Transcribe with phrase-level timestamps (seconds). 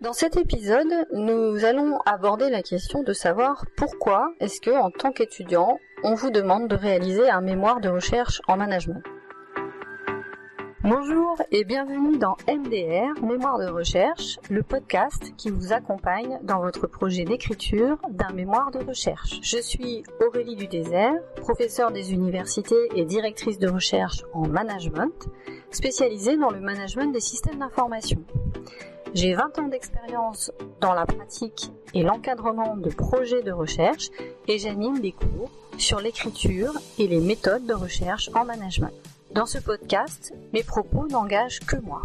[0.00, 5.12] Dans cet épisode, nous allons aborder la question de savoir pourquoi est-ce que, en tant
[5.12, 9.02] qu'étudiant, on vous demande de réaliser un mémoire de recherche en management.
[10.82, 16.86] Bonjour et bienvenue dans MDR, Mémoire de recherche, le podcast qui vous accompagne dans votre
[16.86, 19.40] projet d'écriture d'un mémoire de recherche.
[19.42, 25.28] Je suis Aurélie Dudésert, professeure des universités et directrice de recherche en management,
[25.70, 28.22] spécialisée dans le management des systèmes d'information.
[29.12, 30.50] J'ai 20 ans d'expérience
[30.80, 34.08] dans la pratique et l'encadrement de projets de recherche
[34.48, 38.94] et j'anime des cours sur l'écriture et les méthodes de recherche en management.
[39.32, 42.02] Dans ce podcast, mes propos n'engagent que moi.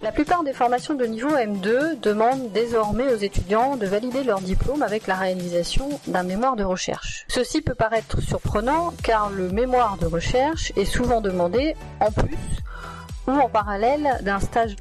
[0.00, 4.80] La plupart des formations de niveau M2 demandent désormais aux étudiants de valider leur diplôme
[4.82, 7.26] avec la réalisation d'un mémoire de recherche.
[7.28, 12.38] Ceci peut paraître surprenant car le mémoire de recherche est souvent demandé en plus
[13.26, 14.74] ou en parallèle d'un stage.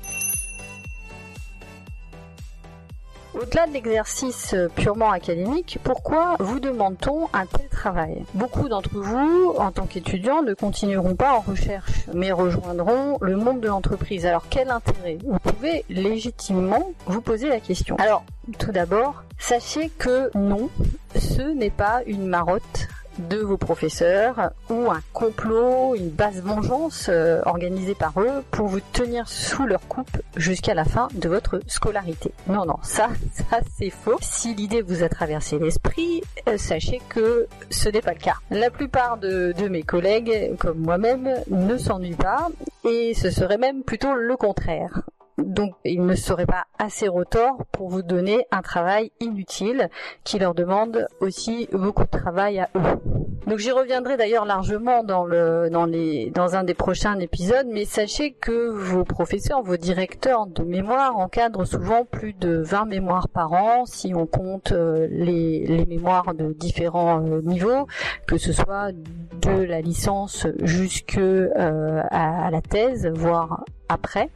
[3.40, 8.24] Au-delà de l'exercice purement académique, pourquoi vous demande-t-on un tel travail?
[8.34, 13.60] Beaucoup d'entre vous, en tant qu'étudiants, ne continueront pas en recherche, mais rejoindront le monde
[13.60, 14.26] de l'entreprise.
[14.26, 15.20] Alors quel intérêt?
[15.24, 17.96] Vous pouvez légitimement vous poser la question.
[17.98, 18.24] Alors,
[18.58, 20.70] tout d'abord, sachez que non,
[21.16, 22.88] ce n'est pas une marotte
[23.20, 28.80] de vos professeurs ou un complot, une basse vengeance euh, organisée par eux pour vous
[28.94, 32.32] tenir sous leur coupe jusqu'à la fin de votre scolarité.
[32.48, 34.18] Non, non, ça, ça c'est faux.
[34.22, 38.36] Si l'idée vous a traversé l'esprit, euh, sachez que ce n'est pas le cas.
[38.52, 42.50] La plupart de, de mes collègues, comme moi-même, ne s'ennuient pas
[42.84, 45.02] et ce serait même plutôt le contraire.
[45.38, 49.90] Donc, ils ne seraient pas assez retors pour vous donner un travail inutile
[50.24, 53.18] qui leur demande aussi beaucoup de travail à eux.
[53.48, 57.86] Donc j'y reviendrai d'ailleurs largement dans le dans les dans un des prochains épisodes, mais
[57.86, 63.54] sachez que vos professeurs, vos directeurs de mémoire encadrent souvent plus de 20 mémoires par
[63.54, 67.88] an si on compte euh, les, les mémoires de différents euh, niveaux,
[68.26, 74.30] que ce soit de la licence jusque euh, à, à la thèse, voire après.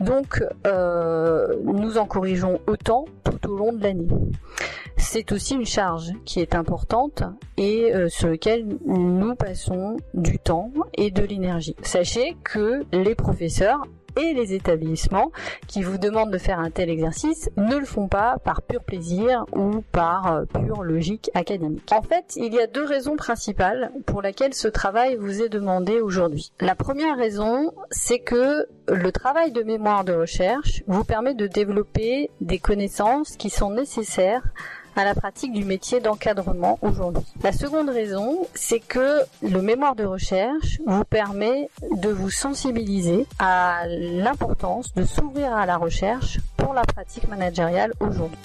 [0.00, 4.08] Donc, euh, nous en corrigeons autant tout au long de l'année.
[4.96, 7.22] C'est aussi une charge qui est importante
[7.56, 11.74] et euh, sur laquelle nous passons du temps et de l'énergie.
[11.82, 13.82] Sachez que les professeurs
[14.20, 15.32] et les établissements
[15.66, 19.44] qui vous demandent de faire un tel exercice ne le font pas par pur plaisir
[19.54, 21.90] ou par euh, pure logique académique.
[21.92, 26.00] En fait, il y a deux raisons principales pour lesquelles ce travail vous est demandé
[26.00, 26.52] aujourd'hui.
[26.60, 32.30] La première raison, c'est que le travail de mémoire de recherche vous permet de développer
[32.40, 34.42] des connaissances qui sont nécessaires
[34.96, 37.24] à la pratique du métier d'encadrement aujourd'hui.
[37.42, 43.86] La seconde raison, c'est que le mémoire de recherche vous permet de vous sensibiliser à
[43.86, 48.38] l'importance de s'ouvrir à la recherche pour la pratique managériale aujourd'hui.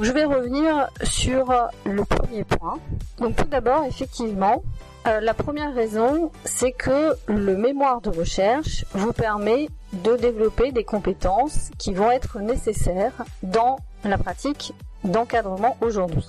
[0.00, 1.52] Je vais revenir sur
[1.84, 2.78] le premier point.
[3.18, 4.62] Donc tout d'abord, effectivement,
[5.06, 10.82] euh, la première raison, c'est que le mémoire de recherche vous permet de développer des
[10.82, 13.12] compétences qui vont être nécessaires
[13.42, 13.76] dans
[14.08, 14.72] la pratique
[15.04, 16.24] d'encadrement aujourd'hui.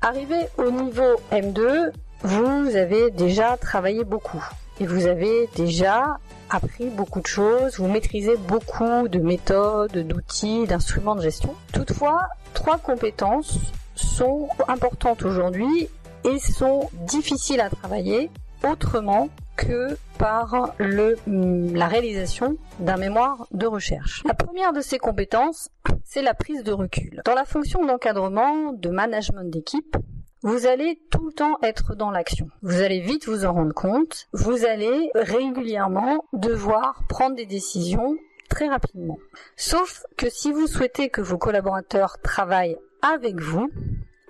[0.00, 1.92] Arrivé au niveau M2,
[2.22, 4.44] vous avez déjà travaillé beaucoup
[4.80, 6.18] et vous avez déjà
[6.50, 11.54] appris beaucoup de choses, vous maîtrisez beaucoup de méthodes, d'outils, d'instruments de gestion.
[11.72, 13.58] Toutefois, trois compétences
[13.94, 15.88] sont importantes aujourd'hui
[16.24, 18.30] et sont difficiles à travailler
[18.64, 24.22] autrement que par le, la réalisation d'un mémoire de recherche.
[24.24, 25.68] La première de ces compétences,
[26.04, 27.20] c'est la prise de recul.
[27.24, 29.96] Dans la fonction d'encadrement, de management d'équipe,
[30.42, 32.48] vous allez tout le temps être dans l'action.
[32.62, 34.28] Vous allez vite vous en rendre compte.
[34.32, 38.16] Vous allez régulièrement devoir prendre des décisions
[38.48, 39.18] très rapidement.
[39.56, 43.68] Sauf que si vous souhaitez que vos collaborateurs travaillent avec vous,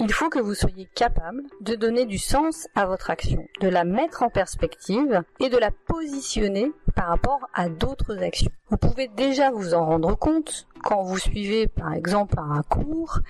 [0.00, 3.84] il faut que vous soyez capable de donner du sens à votre action, de la
[3.84, 8.50] mettre en perspective et de la positionner par rapport à d'autres actions.
[8.70, 13.20] Vous pouvez déjà vous en rendre compte quand vous suivez par exemple un cours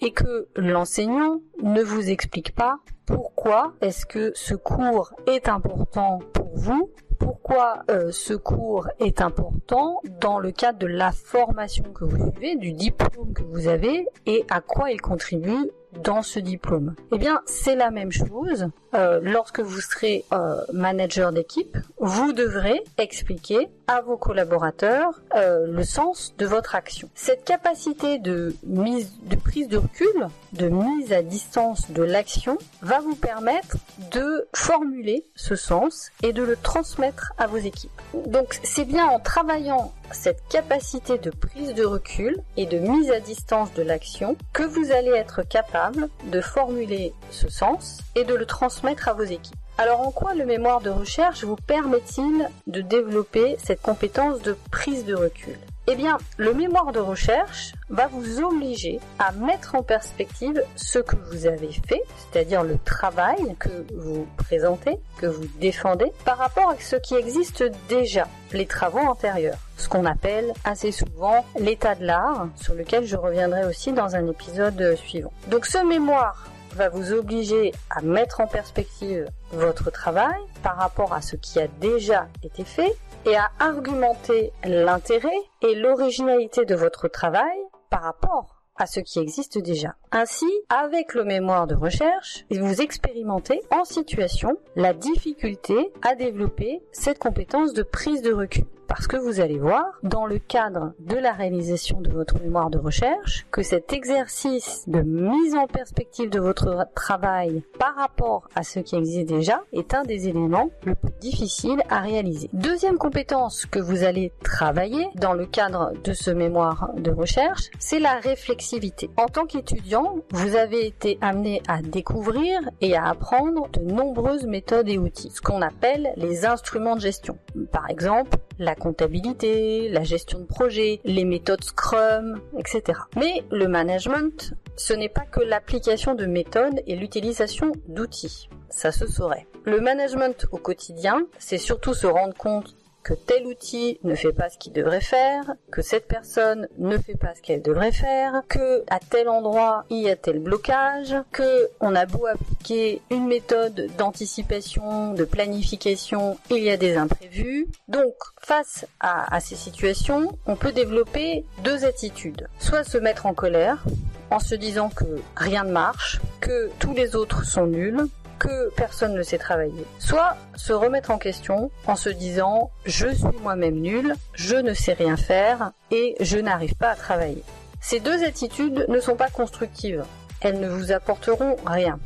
[0.00, 6.50] et que l'enseignant ne vous explique pas pourquoi est-ce que ce cours est important pour
[6.54, 12.30] vous pourquoi euh, ce cours est important dans le cadre de la formation que vous
[12.30, 17.18] suivez, du diplôme que vous avez et à quoi il contribue dans ce diplôme Eh
[17.18, 18.68] bien, c'est la même chose.
[18.94, 25.82] Euh, lorsque vous serez euh, manager d'équipe, vous devrez expliquer à vos collaborateurs euh, le
[25.82, 27.10] sens de votre action.
[27.16, 33.00] Cette capacité de mise, de prise de recul, de mise à distance de l'action, va
[33.00, 33.78] vous permettre
[34.12, 37.90] de formuler ce sens et de le transmettre à vos équipes.
[38.14, 43.18] Donc, c'est bien en travaillant cette capacité de prise de recul et de mise à
[43.18, 48.46] distance de l'action que vous allez être capable de formuler ce sens et de le
[48.46, 49.56] transmettre à vos équipes.
[49.80, 55.06] Alors en quoi le mémoire de recherche vous permet-il de développer cette compétence de prise
[55.06, 55.56] de recul?
[55.86, 61.16] Eh bien, le mémoire de recherche va vous obliger à mettre en perspective ce que
[61.16, 66.76] vous avez fait, c'est-à-dire le travail que vous présentez, que vous défendez, par rapport à
[66.78, 72.48] ce qui existe déjà, les travaux antérieurs, ce qu'on appelle assez souvent l'état de l'art,
[72.56, 75.32] sur lequel je reviendrai aussi dans un épisode suivant.
[75.48, 81.20] Donc ce mémoire va vous obliger à mettre en perspective votre travail par rapport à
[81.20, 82.94] ce qui a déjà été fait
[83.26, 85.28] et à argumenter l'intérêt
[85.62, 87.58] et l'originalité de votre travail
[87.90, 89.94] par rapport à ce qui existe déjà.
[90.10, 97.18] Ainsi, avec le mémoire de recherche, vous expérimentez en situation la difficulté à développer cette
[97.18, 98.64] compétence de prise de recul.
[98.90, 102.78] Parce que vous allez voir, dans le cadre de la réalisation de votre mémoire de
[102.78, 108.80] recherche, que cet exercice de mise en perspective de votre travail par rapport à ce
[108.80, 112.50] qui existe déjà est un des éléments le plus difficiles à réaliser.
[112.52, 118.00] Deuxième compétence que vous allez travailler dans le cadre de ce mémoire de recherche, c'est
[118.00, 119.08] la réflexivité.
[119.16, 124.88] En tant qu'étudiant, vous avez été amené à découvrir et à apprendre de nombreuses méthodes
[124.88, 127.38] et outils, ce qu'on appelle les instruments de gestion.
[127.70, 133.00] Par exemple, la comptabilité, la gestion de projet, les méthodes Scrum, etc.
[133.16, 138.48] Mais le management, ce n'est pas que l'application de méthodes et l'utilisation d'outils.
[138.68, 139.46] Ça se saurait.
[139.64, 144.50] Le management au quotidien, c'est surtout se rendre compte que tel outil ne fait pas
[144.50, 148.84] ce qu'il devrait faire, que cette personne ne fait pas ce qu'elle devrait faire, que
[148.90, 153.88] à tel endroit il y a tel blocage, que on a beau appliquer une méthode
[153.96, 157.66] d'anticipation, de planification, il y a des imprévus.
[157.88, 162.48] Donc, face à, à ces situations, on peut développer deux attitudes.
[162.58, 163.84] Soit se mettre en colère,
[164.30, 165.04] en se disant que
[165.36, 168.06] rien ne marche, que tous les autres sont nuls,
[168.40, 169.84] que personne ne sait travailler.
[170.00, 174.94] Soit se remettre en question en se disant je suis moi-même nul, je ne sais
[174.94, 177.44] rien faire et je n'arrive pas à travailler.
[177.80, 180.04] Ces deux attitudes ne sont pas constructives.
[180.40, 182.00] Elles ne vous apporteront rien.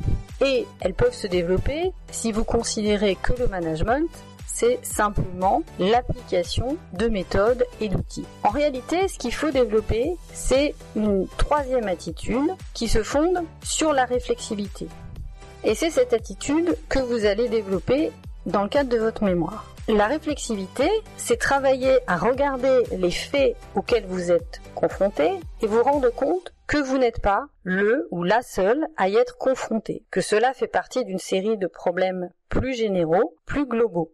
[0.45, 4.11] Et elles peuvent se développer si vous considérez que le management
[4.55, 8.25] c'est simplement l'application de méthodes et d'outils.
[8.45, 14.05] En réalité, ce qu'il faut développer, c'est une troisième attitude qui se fonde sur la
[14.05, 14.87] réflexivité.
[15.67, 18.13] Et c'est cette attitude que vous allez développer
[18.45, 19.75] dans le cadre de votre mémoire.
[19.89, 26.11] La réflexivité, c'est travailler à regarder les faits auxquels vous êtes confronté et vous rendre
[26.11, 30.53] compte que vous n'êtes pas le ou la seule à y être confronté, que cela
[30.53, 34.13] fait partie d'une série de problèmes plus généraux, plus globaux.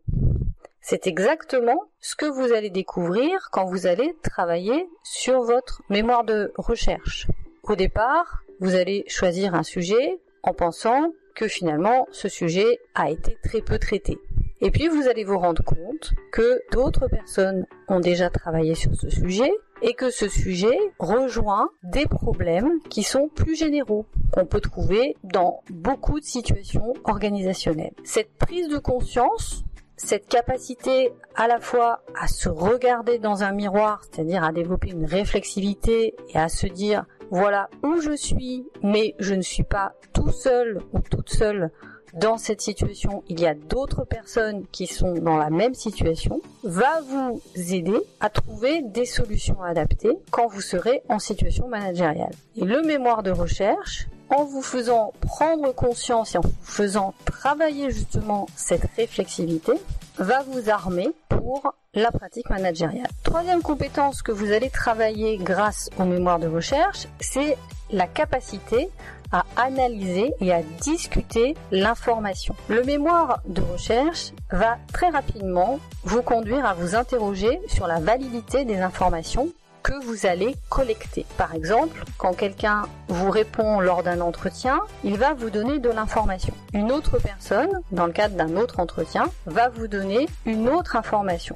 [0.81, 6.53] C'est exactement ce que vous allez découvrir quand vous allez travailler sur votre mémoire de
[6.56, 7.26] recherche.
[7.64, 11.12] Au départ, vous allez choisir un sujet en pensant
[11.49, 14.19] finalement ce sujet a été très peu traité.
[14.63, 19.09] Et puis vous allez vous rendre compte que d'autres personnes ont déjà travaillé sur ce
[19.09, 19.51] sujet
[19.83, 25.63] et que ce sujet rejoint des problèmes qui sont plus généraux, qu'on peut trouver dans
[25.71, 27.94] beaucoup de situations organisationnelles.
[28.05, 29.65] Cette prise de conscience,
[29.97, 35.06] cette capacité à la fois à se regarder dans un miroir, c'est-à-dire à développer une
[35.06, 40.31] réflexivité et à se dire voilà où je suis, mais je ne suis pas tout
[40.31, 41.70] seul ou toute seule
[42.15, 47.01] dans cette situation, il y a d'autres personnes qui sont dans la même situation, va
[47.03, 52.32] vous aider à trouver des solutions adaptées quand vous serez en situation managériale.
[52.56, 57.91] Et le mémoire de recherche, en vous faisant prendre conscience et en vous faisant travailler
[57.91, 59.72] justement cette réflexivité,
[60.20, 63.08] va vous armer pour la pratique managériale.
[63.24, 67.56] Troisième compétence que vous allez travailler grâce aux mémoires de recherche, c'est
[67.91, 68.91] la capacité
[69.32, 72.55] à analyser et à discuter l'information.
[72.69, 78.65] Le mémoire de recherche va très rapidement vous conduire à vous interroger sur la validité
[78.65, 79.48] des informations
[79.82, 81.27] que vous allez collecter.
[81.37, 86.55] Par exemple, quand quelqu'un vous répond lors d'un entretien, il va vous donner de l'information.
[86.72, 91.55] Une autre personne, dans le cadre d'un autre entretien, va vous donner une autre information.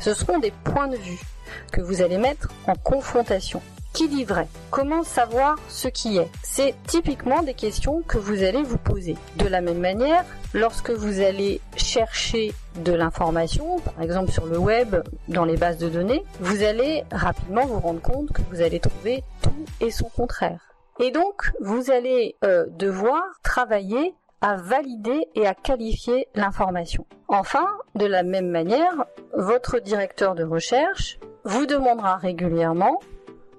[0.00, 1.20] Ce seront des points de vue
[1.72, 3.62] que vous allez mettre en confrontation
[3.96, 8.62] Qui dit vrai Comment savoir ce qui est C'est typiquement des questions que vous allez
[8.62, 9.16] vous poser.
[9.36, 10.22] De la même manière,
[10.52, 12.52] lorsque vous allez chercher
[12.84, 14.96] de l'information, par exemple sur le web,
[15.28, 19.24] dans les bases de données, vous allez rapidement vous rendre compte que vous allez trouver
[19.40, 20.74] tout et son contraire.
[21.00, 27.06] Et donc, vous allez euh, devoir travailler à valider et à qualifier l'information.
[27.28, 33.00] Enfin, de la même manière, votre directeur de recherche vous demandera régulièrement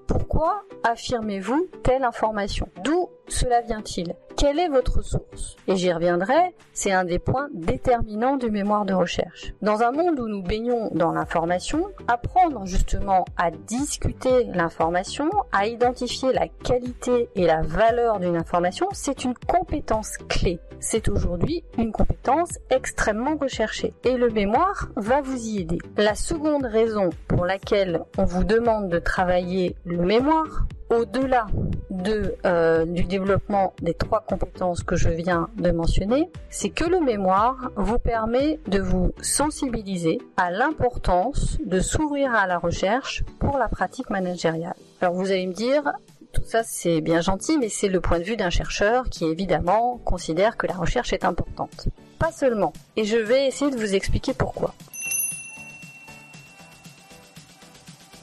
[0.08, 2.70] pourquoi affirmez-vous telle information?
[2.84, 4.16] D'où cela vient-il?
[4.38, 5.56] Quelle est votre source?
[5.67, 9.51] Et j'y reviendrai, c'est un des points déterminants du mémoire de recherche.
[9.63, 16.34] Dans un monde où nous baignons dans l'information, apprendre justement à discuter l'information, à identifier
[16.34, 20.60] la qualité et la valeur d'une information, c'est une compétence clé.
[20.79, 23.96] C'est aujourd'hui une compétence extrêmement recherchée.
[24.03, 25.79] Et le mémoire va vous y aider.
[25.98, 31.48] La seconde raison pour laquelle on vous demande de travailler le mémoire, au-delà
[31.89, 37.00] de, euh, du développement des trois compétences que je viens de mentionner, c'est que le
[37.00, 43.67] mémoire vous permet de vous sensibiliser à l'importance de s'ouvrir à la recherche pour la
[43.67, 44.75] pratique managériale.
[45.01, 45.94] Alors vous allez me dire,
[46.32, 50.00] tout ça c'est bien gentil, mais c'est le point de vue d'un chercheur qui évidemment
[50.03, 51.88] considère que la recherche est importante.
[52.20, 52.74] Pas seulement.
[52.96, 54.74] Et je vais essayer de vous expliquer pourquoi.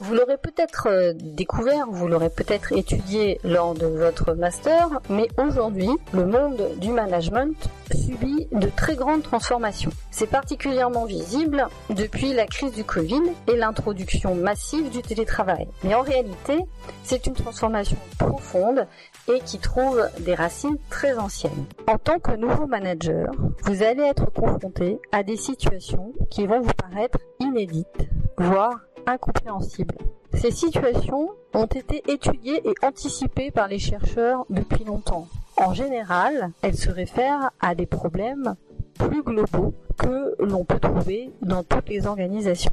[0.01, 5.89] Vous l'aurez peut-être euh, découvert, vous l'aurez peut-être étudié lors de votre master, mais aujourd'hui,
[6.13, 7.55] le monde du management
[7.93, 9.91] subit de très grandes transformations.
[10.11, 15.69] C'est particulièrement visible depuis la crise du Covid et l'introduction massive du télétravail.
[15.85, 16.59] Mais en réalité,
[17.03, 18.87] c'est une transformation profonde
[19.33, 21.65] et qui trouve des racines très anciennes.
[21.87, 23.31] En tant que nouveau manager,
[23.63, 29.97] vous allez être confronté à des situations qui vont vous paraître inédites, voire incompréhensibles.
[30.33, 35.27] Ces situations ont été étudiées et anticipées par les chercheurs depuis longtemps.
[35.57, 38.55] En général, elles se réfèrent à des problèmes
[38.97, 42.71] plus globaux que l'on peut trouver dans toutes les organisations.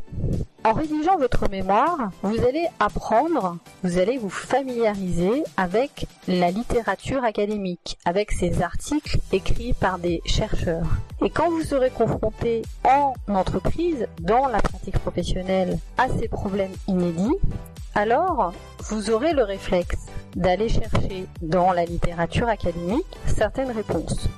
[0.65, 7.99] En rédigeant votre mémoire, vous allez apprendre, vous allez vous familiariser avec la littérature académique,
[8.05, 10.87] avec ces articles écrits par des chercheurs.
[11.25, 17.37] Et quand vous serez confronté en entreprise, dans la pratique professionnelle, à ces problèmes inédits,
[17.95, 18.53] alors
[18.85, 19.99] vous aurez le réflexe
[20.37, 24.29] d'aller chercher dans la littérature académique certaines réponses.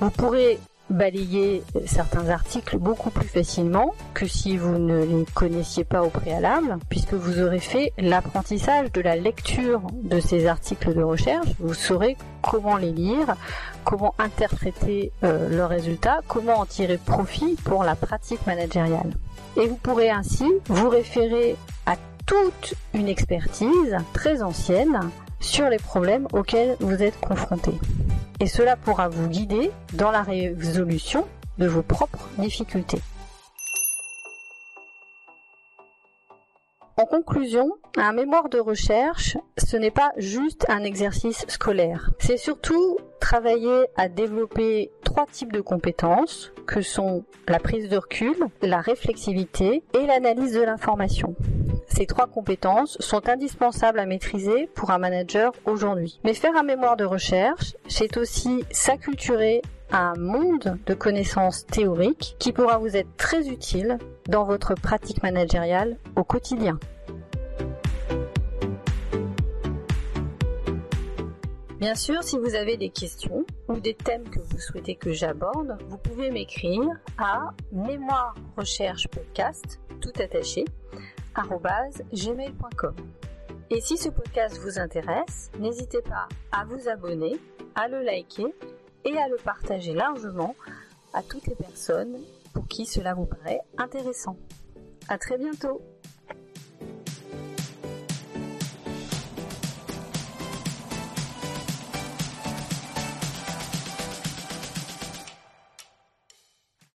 [0.00, 0.58] Vous pourrez
[0.90, 6.78] balayer certains articles beaucoup plus facilement que si vous ne les connaissiez pas au préalable,
[6.88, 11.48] puisque vous aurez fait l'apprentissage de la lecture de ces articles de recherche.
[11.58, 13.36] Vous saurez comment les lire,
[13.84, 19.12] comment interpréter euh, leurs résultats, comment en tirer profit pour la pratique managériale.
[19.56, 21.96] Et vous pourrez ainsi vous référer à
[22.26, 25.10] toute une expertise très ancienne
[25.42, 27.78] sur les problèmes auxquels vous êtes confrontés
[28.42, 32.98] et cela pourra vous guider dans la résolution de vos propres difficultés.
[36.96, 42.10] En conclusion, un mémoire de recherche, ce n'est pas juste un exercice scolaire.
[42.18, 48.36] C'est surtout travailler à développer trois types de compétences que sont la prise de recul,
[48.60, 51.36] la réflexivité et l'analyse de l'information.
[51.94, 56.18] Ces trois compétences sont indispensables à maîtriser pour un manager aujourd'hui.
[56.24, 62.34] Mais faire un mémoire de recherche, c'est aussi s'acculturer à un monde de connaissances théoriques
[62.38, 66.80] qui pourra vous être très utile dans votre pratique managériale au quotidien.
[71.78, 75.76] Bien sûr, si vous avez des questions ou des thèmes que vous souhaitez que j'aborde,
[75.88, 80.64] vous pouvez m'écrire à mémoire recherche podcast tout attaché
[82.12, 82.94] gmail.com.
[83.70, 87.38] Et si ce podcast vous intéresse, n'hésitez pas à vous abonner,
[87.74, 88.54] à le liker
[89.04, 90.54] et à le partager largement
[91.14, 92.18] à toutes les personnes
[92.52, 94.36] pour qui cela vous paraît intéressant.
[95.08, 95.80] À très bientôt!